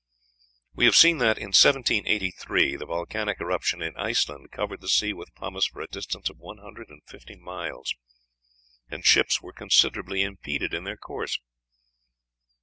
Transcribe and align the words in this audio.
We 0.73 0.85
have 0.85 0.95
seen 0.95 1.19
that, 1.19 1.37
in 1.37 1.49
1783, 1.49 2.75
the 2.75 2.87
volcanic 2.87 3.39
eruption 3.39 3.83
in 3.83 3.95
Iceland 3.95 4.49
covered 4.49 4.81
the 4.81 4.89
sea 4.89 5.13
with 5.13 5.35
pumice 5.35 5.67
for 5.67 5.79
a 5.79 5.85
distance 5.87 6.27
of 6.27 6.39
one 6.39 6.57
hundred 6.57 6.89
and 6.89 7.03
fifty 7.05 7.35
miles, 7.35 7.93
"and 8.89 9.05
ships 9.05 9.43
were 9.43 9.53
considerably 9.53 10.23
impeded 10.23 10.73
in 10.73 10.85
their 10.85 10.97
course." 10.97 11.37